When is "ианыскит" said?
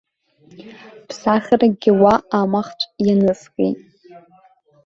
3.05-3.77